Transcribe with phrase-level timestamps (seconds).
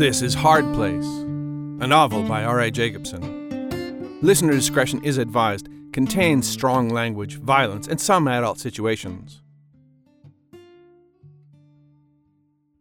[0.00, 2.70] This is Hard Place, a novel by R.A.
[2.70, 4.18] Jacobson.
[4.22, 9.42] Listener discretion is advised, contains strong language, violence, and some adult situations.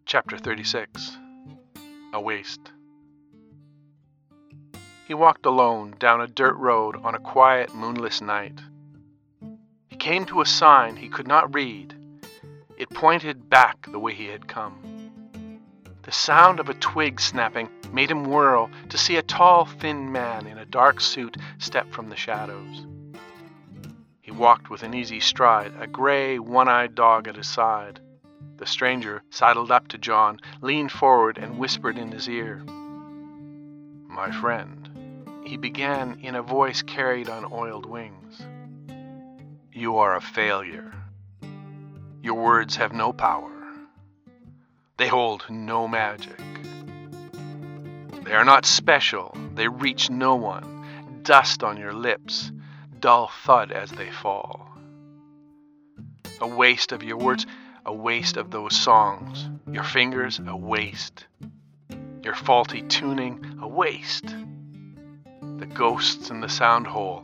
[0.05, 1.17] Chapter 36
[2.13, 2.71] A Waste.
[5.05, 8.61] He walked alone down a dirt road on a quiet, moonless night.
[9.89, 11.95] He came to a sign he could not read.
[12.77, 14.88] It pointed back the way he had come.
[16.09, 20.47] The sound of a twig snapping made him whirl to see a tall, thin man
[20.47, 22.87] in a dark suit step from the shadows.
[24.19, 27.99] He walked with an easy stride, a gray, one eyed dog at his side.
[28.57, 32.63] The stranger sidled up to John, leaned forward, and whispered in his ear.
[34.07, 34.89] My friend,
[35.45, 38.41] he began in a voice carried on oiled wings.
[39.71, 40.91] You are a failure.
[42.23, 43.58] Your words have no power.
[44.99, 46.37] They hold no magic.
[48.25, 49.33] They are not special.
[49.55, 51.21] They reach no one.
[51.23, 52.51] Dust on your lips,
[52.99, 54.67] dull thud as they fall.
[56.41, 57.47] A waste of your words,
[57.85, 59.47] a waste of those songs.
[59.71, 61.27] Your fingers, a waste.
[62.21, 64.35] Your faulty tuning, a waste.
[65.59, 67.23] The ghosts in the sound hole,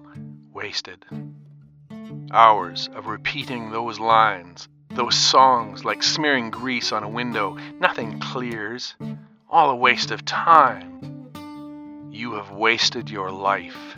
[0.54, 1.06] wasted.
[2.32, 8.96] Hours of repeating those lines, those songs like smearing grease on a window, nothing clears,
[9.50, 11.30] all a waste of time.
[12.12, 13.98] You have wasted your life.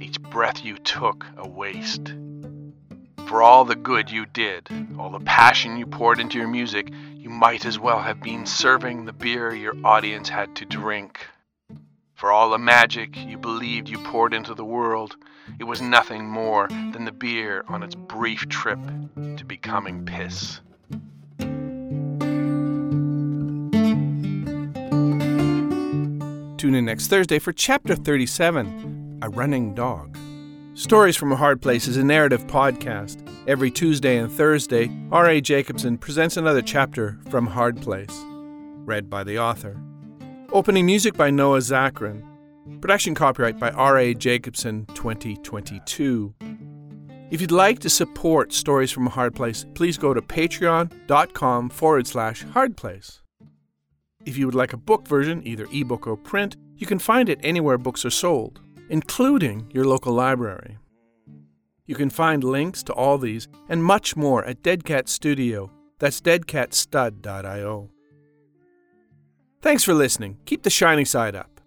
[0.00, 2.14] Each breath you took, a waste.
[3.26, 7.28] For all the good you did, all the passion you poured into your music, you
[7.28, 11.26] might as well have been serving the beer your audience had to drink.
[12.14, 15.16] For all the magic you believed you poured into the world,
[15.58, 18.78] it was nothing more than the beer on its brief trip
[19.36, 20.60] to becoming piss.
[26.58, 30.16] Tune in next Thursday for Chapter 37 A Running Dog.
[30.74, 33.24] Stories from a Hard Place is a narrative podcast.
[33.48, 35.40] Every Tuesday and Thursday, R.A.
[35.40, 38.16] Jacobson presents another chapter from Hard Place,
[38.84, 39.76] read by the author.
[40.52, 42.22] Opening music by Noah Zachrin.
[42.80, 44.14] Production copyright by R.A.
[44.14, 46.34] Jacobson 2022.
[47.30, 52.06] If you'd like to support Stories from a Hard Place, please go to patreon.com forward
[52.06, 53.20] slash hardplace.
[54.24, 57.38] If you would like a book version, either ebook or print, you can find it
[57.42, 60.78] anywhere books are sold, including your local library.
[61.86, 65.70] You can find links to all these and much more at Dead Cat Studio.
[65.98, 67.90] That's deadcatstud.io.
[69.60, 70.38] Thanks for listening.
[70.46, 71.57] Keep the shiny side up.